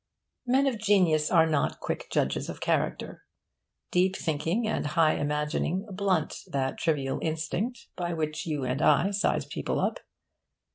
Men 0.47 0.65
of 0.65 0.79
genius 0.79 1.29
are 1.29 1.45
not 1.45 1.79
quick 1.79 2.07
judges 2.11 2.49
of 2.49 2.59
character. 2.59 3.23
Deep 3.91 4.15
thinking 4.15 4.67
and 4.67 4.83
high 4.87 5.13
imagining 5.13 5.85
blunt 5.91 6.37
that 6.47 6.79
trivial 6.79 7.19
instinct 7.21 7.85
by 7.95 8.11
which 8.11 8.47
you 8.47 8.63
and 8.65 8.81
I 8.81 9.11
size 9.11 9.45
people 9.45 9.79
up. 9.79 9.99